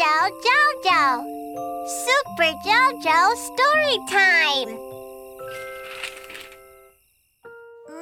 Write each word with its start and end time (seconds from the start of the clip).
Jojo 0.00 0.30
Jojo. 0.46 1.24
Super 1.86 2.52
Jojo 2.64 3.36
story 3.36 3.98
time. 4.08 4.70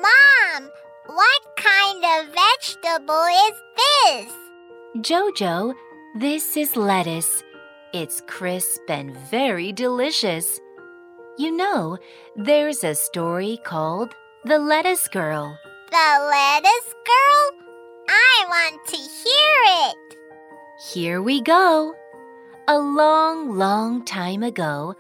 Mom, 0.05 0.71
what 1.07 1.43
kind 1.57 2.05
of 2.05 2.33
vegetable 2.33 3.25
is 3.49 3.57
this? 3.81 4.33
Jojo, 4.99 5.75
this 6.15 6.57
is 6.57 6.77
lettuce. 6.77 7.43
It's 7.93 8.23
crisp 8.29 8.83
and 8.89 9.17
very 9.29 9.73
delicious. 9.73 10.61
You 11.37 11.51
know, 11.51 11.99
there's 12.37 12.85
a 12.85 12.95
story 12.95 13.59
called 13.65 14.15
The 14.45 14.61
Lettuce 14.61 15.09
Girl. 15.09 15.59
The 15.91 16.29
lettuce 16.31 16.95
girl? 17.11 17.67
I 18.09 18.45
want 18.47 18.87
to 18.87 18.97
hear 18.97 19.59
it. 19.89 20.08
Here 20.79 21.21
we 21.21 21.41
go. 21.41 21.97
A 22.69 22.79
long, 22.79 23.59
long 23.59 24.05
time 24.05 24.45
ago, 24.45 24.95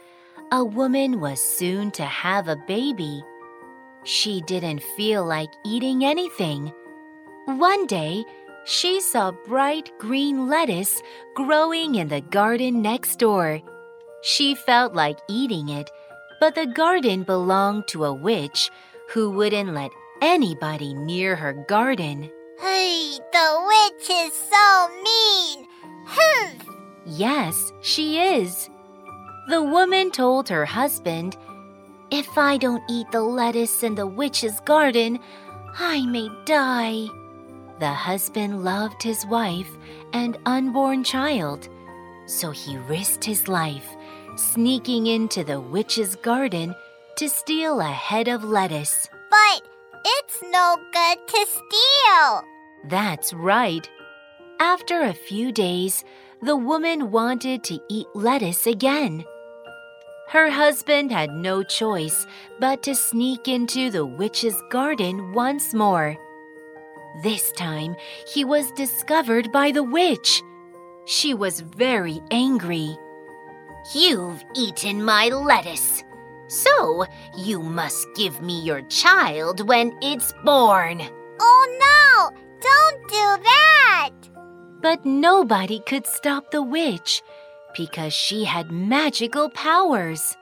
a 0.50 0.64
woman 0.64 1.20
was 1.20 1.40
soon 1.40 1.92
to 1.92 2.02
have 2.04 2.48
a 2.48 2.56
baby. 2.66 3.22
She 4.02 4.40
didn't 4.40 4.82
feel 4.96 5.24
like 5.24 5.52
eating 5.64 6.04
anything. 6.04 6.72
One 7.46 7.86
day, 7.86 8.24
she 8.64 9.00
saw 9.00 9.30
bright 9.46 9.92
green 10.00 10.48
lettuce 10.48 11.00
growing 11.36 11.94
in 11.94 12.08
the 12.08 12.22
garden 12.22 12.82
next 12.82 13.20
door. 13.20 13.60
She 14.22 14.56
felt 14.56 14.94
like 14.94 15.20
eating 15.28 15.68
it, 15.68 15.88
but 16.40 16.56
the 16.56 16.66
garden 16.66 17.22
belonged 17.22 17.86
to 17.88 18.04
a 18.04 18.12
witch 18.12 18.68
who 19.10 19.30
wouldn't 19.30 19.74
let 19.74 19.92
anybody 20.22 20.92
near 20.92 21.36
her 21.36 21.52
garden. 21.52 22.32
Hey, 22.60 23.18
the 23.32 23.64
witch 23.66 24.10
is 24.10 24.32
so 24.34 24.88
mean. 25.02 25.66
Humph. 26.06 26.68
Yes, 27.06 27.72
she 27.80 28.18
is. 28.18 28.68
The 29.48 29.62
woman 29.62 30.10
told 30.10 30.48
her 30.48 30.64
husband, 30.64 31.36
If 32.10 32.36
I 32.36 32.56
don't 32.56 32.82
eat 32.90 33.10
the 33.12 33.22
lettuce 33.22 33.82
in 33.82 33.94
the 33.94 34.06
witch's 34.06 34.60
garden, 34.60 35.20
I 35.78 36.04
may 36.06 36.28
die. 36.44 37.06
The 37.78 37.92
husband 37.92 38.64
loved 38.64 39.02
his 39.02 39.24
wife 39.26 39.70
and 40.12 40.36
unborn 40.44 41.04
child, 41.04 41.68
so 42.26 42.50
he 42.50 42.76
risked 42.76 43.24
his 43.24 43.46
life, 43.46 43.88
sneaking 44.36 45.06
into 45.06 45.44
the 45.44 45.60
witch's 45.60 46.16
garden 46.16 46.74
to 47.16 47.28
steal 47.28 47.80
a 47.80 47.84
head 47.84 48.26
of 48.26 48.42
lettuce. 48.42 49.08
But 49.30 49.62
it's 50.04 50.42
no 50.42 50.76
good 50.92 51.18
to 51.28 51.46
steal. 51.46 52.42
That's 52.88 53.32
right. 53.32 53.88
After 54.60 55.02
a 55.02 55.12
few 55.12 55.52
days, 55.52 56.04
the 56.42 56.56
woman 56.56 57.10
wanted 57.10 57.64
to 57.64 57.80
eat 57.88 58.06
lettuce 58.14 58.66
again. 58.66 59.24
Her 60.28 60.50
husband 60.50 61.10
had 61.10 61.30
no 61.30 61.62
choice 61.62 62.26
but 62.60 62.82
to 62.82 62.94
sneak 62.94 63.48
into 63.48 63.90
the 63.90 64.04
witch's 64.04 64.60
garden 64.70 65.32
once 65.32 65.72
more. 65.72 66.16
This 67.22 67.50
time, 67.52 67.96
he 68.32 68.44
was 68.44 68.70
discovered 68.72 69.50
by 69.50 69.70
the 69.72 69.82
witch. 69.82 70.42
She 71.06 71.32
was 71.32 71.60
very 71.60 72.20
angry. 72.30 72.96
You've 73.94 74.44
eaten 74.54 75.02
my 75.02 75.28
lettuce, 75.28 76.04
so 76.48 77.04
you 77.36 77.62
must 77.62 78.06
give 78.14 78.40
me 78.40 78.60
your 78.60 78.82
child 78.82 79.66
when 79.68 79.96
it's 80.02 80.32
born. 80.44 81.02
Oh 81.40 81.66
no, 81.86 82.36
don't 82.60 83.08
do 83.08 83.42
that. 83.44 84.10
But 84.80 85.04
nobody 85.04 85.80
could 85.86 86.06
stop 86.06 86.50
the 86.50 86.62
witch 86.62 87.22
because 87.76 88.12
she 88.12 88.44
had 88.44 88.70
magical 88.70 89.50
powers. 89.50 90.36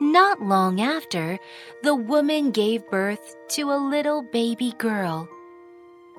Not 0.00 0.40
long 0.40 0.80
after, 0.80 1.38
the 1.82 1.94
woman 1.94 2.52
gave 2.52 2.88
birth 2.88 3.34
to 3.50 3.72
a 3.72 3.84
little 3.90 4.22
baby 4.32 4.72
girl. 4.78 5.28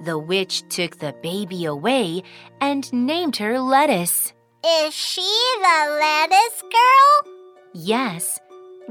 The 0.04 0.20
witch 0.20 0.68
took 0.70 0.98
the 0.98 1.14
baby 1.22 1.66
away 1.66 2.24
and 2.60 2.92
named 2.92 3.38
her 3.38 3.60
Lettuce. 3.60 4.34
Is 4.66 4.94
she 4.94 5.22
the 5.62 5.98
lettuce 6.00 6.62
girl? 6.62 7.34
Yes, 7.74 8.40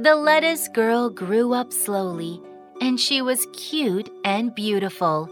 the 0.03 0.15
lettuce 0.15 0.69
girl 0.69 1.11
grew 1.11 1.53
up 1.53 1.73
slowly 1.73 2.41
and 2.81 3.01
she 3.01 3.21
was 3.21 3.49
cute 3.53 4.09
and 4.25 4.55
beautiful. 4.55 5.29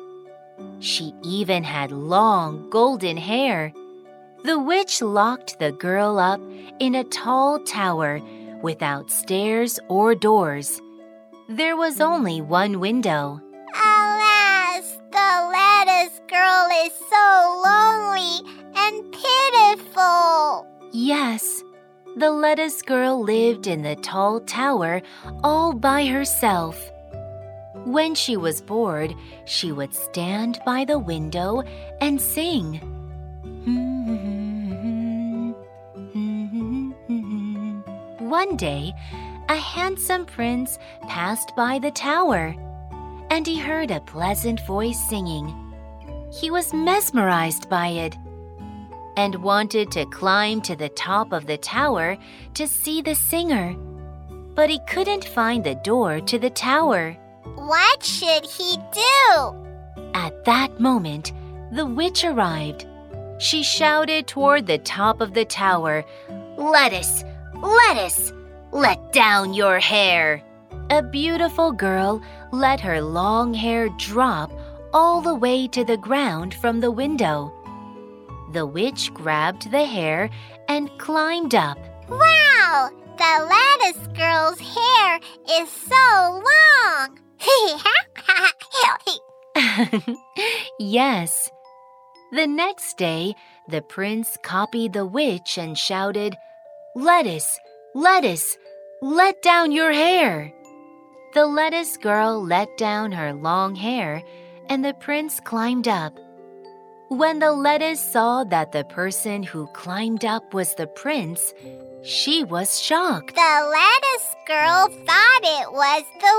She 0.80 1.14
even 1.22 1.62
had 1.62 1.92
long 1.92 2.68
golden 2.68 3.16
hair. 3.16 3.72
The 4.42 4.58
witch 4.58 5.00
locked 5.00 5.60
the 5.60 5.70
girl 5.70 6.18
up 6.18 6.40
in 6.80 6.96
a 6.96 7.04
tall 7.04 7.60
tower 7.60 8.20
without 8.60 9.08
stairs 9.08 9.78
or 9.88 10.16
doors. 10.16 10.80
There 11.48 11.76
was 11.76 12.00
only 12.00 12.40
one 12.40 12.80
window. 12.80 13.40
Alas, 13.72 14.98
the 15.12 15.30
lettuce 15.52 16.20
girl 16.28 16.68
is 16.84 16.92
so 17.08 17.62
lonely 17.64 18.40
and 18.74 19.12
pitiful. 19.12 20.66
Yes, 20.90 21.62
the 22.16 22.30
lettuce 22.30 22.80
girl 22.80 23.22
lived 23.22 23.66
in 23.66 23.82
the 23.82 23.94
tall 23.96 24.40
tower 24.40 25.02
all 25.44 25.74
by 25.74 26.06
herself. 26.06 26.90
When 27.84 28.14
she 28.14 28.38
was 28.38 28.62
bored, 28.62 29.14
she 29.44 29.70
would 29.70 29.94
stand 29.94 30.58
by 30.64 30.86
the 30.86 30.98
window 30.98 31.62
and 32.00 32.18
sing. 32.18 32.80
One 38.18 38.56
day, 38.56 38.94
a 39.50 39.56
handsome 39.56 40.24
prince 40.24 40.78
passed 41.08 41.54
by 41.54 41.78
the 41.78 41.90
tower, 41.90 42.54
and 43.30 43.46
he 43.46 43.58
heard 43.58 43.90
a 43.90 44.00
pleasant 44.00 44.66
voice 44.66 44.98
singing. 45.08 45.54
He 46.32 46.50
was 46.50 46.72
mesmerized 46.72 47.68
by 47.68 47.88
it 47.88 48.16
and 49.16 49.42
wanted 49.42 49.90
to 49.92 50.06
climb 50.06 50.60
to 50.62 50.76
the 50.76 50.90
top 50.90 51.32
of 51.32 51.46
the 51.46 51.58
tower 51.58 52.16
to 52.54 52.66
see 52.66 53.00
the 53.02 53.14
singer. 53.14 53.74
But 54.54 54.70
he 54.70 54.80
couldn't 54.88 55.24
find 55.24 55.64
the 55.64 55.74
door 55.76 56.20
to 56.20 56.38
the 56.38 56.50
tower. 56.50 57.12
What 57.54 58.02
should 58.02 58.44
he 58.44 58.76
do? 58.92 59.64
At 60.14 60.44
that 60.44 60.80
moment, 60.80 61.32
the 61.72 61.86
witch 61.86 62.24
arrived. 62.24 62.86
She 63.38 63.62
shouted 63.62 64.26
toward 64.26 64.66
the 64.66 64.78
top 64.78 65.20
of 65.20 65.34
the 65.34 65.44
tower, 65.44 66.04
Lettuce! 66.56 67.24
Lettuce! 67.54 68.32
Let 68.72 69.12
down 69.12 69.54
your 69.54 69.78
hair! 69.78 70.42
A 70.90 71.02
beautiful 71.02 71.72
girl 71.72 72.22
let 72.52 72.80
her 72.80 73.00
long 73.00 73.52
hair 73.52 73.88
drop 73.98 74.52
all 74.92 75.20
the 75.20 75.34
way 75.34 75.66
to 75.68 75.84
the 75.84 75.96
ground 75.96 76.54
from 76.54 76.80
the 76.80 76.90
window. 76.90 77.52
The 78.56 78.64
witch 78.64 79.12
grabbed 79.12 79.70
the 79.70 79.84
hair 79.84 80.30
and 80.66 80.88
climbed 80.98 81.54
up. 81.54 81.76
Wow, 82.08 82.88
the 83.18 83.34
lettuce 83.52 84.06
girl's 84.16 84.58
hair 84.58 85.20
is 85.60 85.68
so 85.70 86.42
long. 86.48 87.18
yes. 90.78 91.50
The 92.32 92.46
next 92.46 92.96
day, 92.96 93.34
the 93.68 93.82
prince 93.82 94.38
copied 94.42 94.94
the 94.94 95.04
witch 95.04 95.58
and 95.58 95.76
shouted, 95.76 96.34
Lettuce, 96.94 97.58
lettuce, 97.94 98.56
let 99.02 99.42
down 99.42 99.70
your 99.70 99.92
hair. 99.92 100.50
The 101.34 101.44
lettuce 101.44 101.98
girl 101.98 102.42
let 102.42 102.74
down 102.78 103.12
her 103.12 103.34
long 103.34 103.74
hair, 103.74 104.22
and 104.70 104.82
the 104.82 104.94
prince 104.94 105.40
climbed 105.40 105.88
up. 105.88 106.18
When 107.08 107.38
the 107.38 107.52
lettuce 107.52 108.00
saw 108.00 108.44
that 108.44 108.72
the 108.72 108.84
person 108.84 109.42
who 109.42 109.68
climbed 109.68 110.24
up 110.24 110.52
was 110.52 110.74
the 110.74 110.86
prince, 110.88 111.54
she 112.02 112.42
was 112.44 112.80
shocked. 112.80 113.34
the 113.34 113.70
lettuce 113.78 114.34
girl 114.46 114.88
thought 115.06 115.40
it 115.42 115.72
was 115.72 116.04
the 116.20 116.36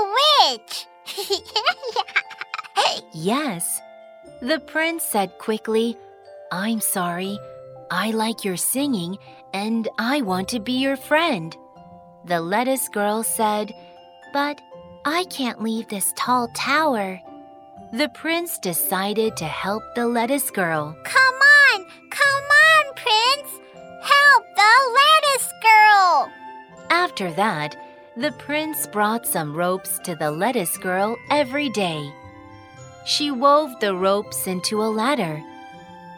witch. 0.56 0.86
Yes, 3.12 3.80
The 4.40 4.60
prince 4.60 5.02
said 5.02 5.36
quickly, 5.38 5.96
I'm 6.52 6.80
sorry. 6.80 7.38
I 7.90 8.12
like 8.12 8.44
your 8.44 8.56
singing 8.56 9.18
and 9.52 9.88
I 9.98 10.20
want 10.22 10.48
to 10.50 10.60
be 10.60 10.72
your 10.74 10.96
friend. 10.96 11.56
The 12.26 12.40
lettuce 12.40 12.88
girl 12.88 13.22
said, 13.24 13.72
But 14.32 14.60
I 15.04 15.24
can't 15.24 15.60
leave 15.62 15.88
this 15.88 16.12
tall 16.16 16.48
tower. 16.54 17.20
The 17.92 18.10
prince 18.10 18.58
decided 18.58 19.34
to 19.38 19.46
help 19.46 19.82
the 19.94 20.06
lettuce 20.06 20.50
girl. 20.50 20.94
Come 21.04 21.34
on, 21.34 21.86
come 22.10 22.44
on, 22.44 22.94
Prince! 22.94 23.50
Help 24.02 24.44
the 24.54 24.72
lettuce 24.98 25.52
girl! 25.62 26.30
After 26.90 27.32
that, 27.32 27.76
the 28.14 28.32
prince 28.32 28.86
brought 28.86 29.26
some 29.26 29.56
ropes 29.56 29.98
to 30.00 30.14
the 30.14 30.30
lettuce 30.30 30.76
girl 30.76 31.16
every 31.30 31.70
day. 31.70 32.12
She 33.06 33.30
wove 33.30 33.70
the 33.80 33.94
ropes 33.94 34.46
into 34.46 34.82
a 34.82 34.92
ladder. 34.92 35.42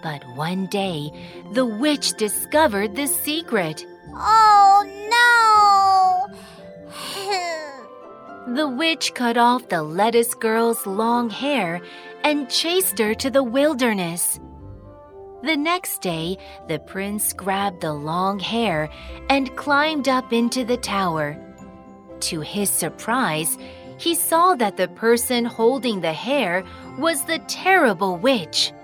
But 0.03 0.25
one 0.35 0.67
day, 0.67 1.13
the 1.53 1.67
witch 1.67 2.15
discovered 2.15 2.97
the 2.97 3.07
secret. 3.07 3.87
Oh 4.13 4.60
The 8.61 8.69
witch 8.69 9.15
cut 9.15 9.39
off 9.39 9.71
the 9.71 9.83
lettuce 9.83 10.35
girl's 10.35 10.85
long 10.85 11.31
hair 11.31 11.81
and 12.25 12.51
chased 12.51 12.99
her 12.99 13.15
to 13.15 13.31
the 13.31 13.43
wilderness. 13.43 14.39
The 15.43 15.57
next 15.57 16.03
day, 16.03 16.37
the 16.69 16.79
prince 16.79 17.33
grabbed 17.33 17.81
the 17.81 17.95
long 17.95 18.39
hair 18.39 18.91
and 19.31 19.57
climbed 19.57 20.11
up 20.11 20.35
into 20.35 20.67
the 20.67 20.77
tower. 20.77 21.43
To 22.29 22.41
his 22.43 22.69
surprise, 22.69 23.57
he 23.97 24.15
saw 24.15 24.55
that 24.57 24.77
the 24.77 24.89
person 24.89 25.47
holding 25.47 26.03
the 26.03 26.13
hair 26.13 26.63
was 26.99 27.25
the 27.25 27.39
terrible 27.49 28.19
witch. 28.19 28.75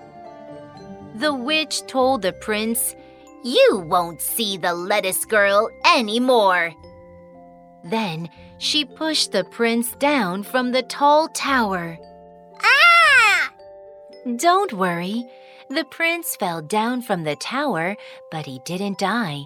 The 1.13 1.35
witch 1.35 1.85
told 1.85 2.23
the 2.23 2.33
prince, 2.33 2.95
You 3.43 3.83
won't 3.85 4.21
see 4.21 4.57
the 4.57 4.73
lettuce 4.73 5.23
girl 5.23 5.69
anymore. 5.85 6.73
Then 7.83 8.29
she 8.57 8.85
pushed 8.85 9.31
the 9.31 9.43
prince 9.43 9.93
down 9.93 10.43
from 10.43 10.71
the 10.71 10.83
tall 10.83 11.27
tower. 11.29 11.97
Ah! 12.61 13.53
Don't 14.35 14.73
worry. 14.73 15.25
The 15.69 15.85
prince 15.85 16.35
fell 16.35 16.61
down 16.61 17.01
from 17.01 17.23
the 17.23 17.35
tower, 17.35 17.95
but 18.31 18.45
he 18.45 18.59
didn't 18.65 18.99
die. 18.99 19.43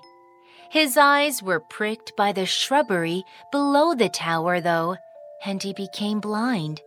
His 0.70 0.96
eyes 0.96 1.44
were 1.44 1.60
pricked 1.60 2.16
by 2.16 2.32
the 2.32 2.46
shrubbery 2.46 3.24
below 3.52 3.94
the 3.94 4.10
tower, 4.10 4.62
though, 4.62 4.96
and 5.46 5.62
he 5.62 5.74
became 5.74 6.20
blind. 6.20 6.82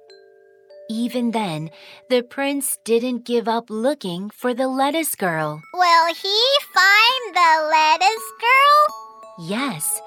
Even 0.88 1.30
then, 1.30 1.70
the 2.10 2.22
prince 2.22 2.78
didn't 2.84 3.24
give 3.24 3.48
up 3.48 3.70
looking 3.70 4.30
for 4.30 4.54
the 4.54 4.68
lettuce 4.68 5.14
girl. 5.14 5.62
Will 5.72 6.06
he 6.14 6.42
find 6.72 7.34
the 7.34 7.68
lettuce 7.70 8.32
girl? 8.40 9.48
Yes. 9.48 10.00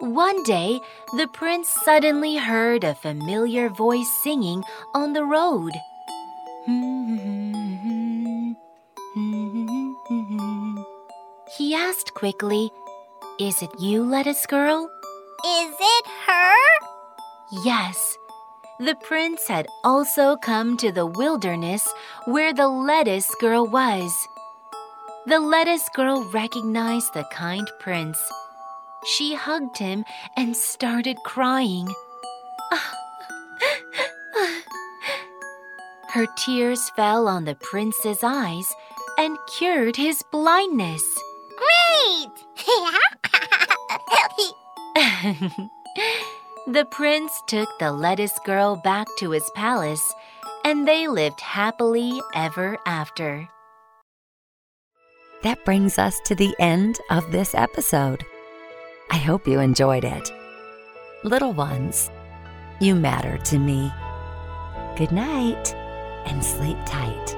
One 0.00 0.42
day, 0.44 0.80
the 1.16 1.26
prince 1.26 1.68
suddenly 1.68 2.36
heard 2.36 2.84
a 2.84 2.94
familiar 2.94 3.68
voice 3.68 4.10
singing 4.22 4.62
on 4.94 5.12
the 5.12 5.24
road. 5.24 5.72
He 11.56 11.74
asked 11.74 12.14
quickly, 12.14 12.70
Is 13.40 13.62
it 13.62 13.70
you, 13.80 14.04
lettuce 14.04 14.46
girl? 14.46 14.88
Is 15.44 15.74
it 15.80 16.06
her? 16.26 16.54
Yes. 17.64 18.16
The 18.78 18.94
prince 19.02 19.48
had 19.48 19.66
also 19.82 20.36
come 20.36 20.76
to 20.76 20.92
the 20.92 21.06
wilderness 21.06 21.92
where 22.26 22.54
the 22.54 22.68
lettuce 22.68 23.34
girl 23.40 23.66
was. 23.66 24.28
The 25.26 25.40
lettuce 25.40 25.88
girl 25.96 26.22
recognized 26.30 27.12
the 27.14 27.24
kind 27.32 27.68
prince. 27.80 28.20
She 29.04 29.34
hugged 29.34 29.78
him 29.78 30.04
and 30.36 30.56
started 30.56 31.16
crying. 31.24 31.88
Her 36.10 36.26
tears 36.36 36.90
fell 36.90 37.26
on 37.28 37.44
the 37.44 37.54
prince's 37.54 38.22
eyes 38.22 38.74
and 39.18 39.38
cured 39.46 39.96
his 39.96 40.22
blindness. 40.32 41.02
Great! 41.56 42.30
the 46.66 46.84
prince 46.90 47.42
took 47.46 47.68
the 47.78 47.92
lettuce 47.92 48.38
girl 48.44 48.76
back 48.76 49.06
to 49.18 49.30
his 49.30 49.48
palace, 49.54 50.12
and 50.64 50.88
they 50.88 51.08
lived 51.08 51.40
happily 51.40 52.20
ever 52.34 52.78
after. 52.86 53.48
That 55.42 55.64
brings 55.64 55.98
us 55.98 56.18
to 56.24 56.34
the 56.34 56.54
end 56.58 56.98
of 57.10 57.30
this 57.30 57.54
episode. 57.54 58.24
I 59.10 59.16
hope 59.16 59.46
you 59.48 59.60
enjoyed 59.60 60.04
it. 60.04 60.32
Little 61.24 61.52
ones, 61.52 62.10
you 62.80 62.94
matter 62.94 63.38
to 63.38 63.58
me. 63.58 63.90
Good 64.96 65.12
night 65.12 65.74
and 66.26 66.44
sleep 66.44 66.76
tight. 66.86 67.37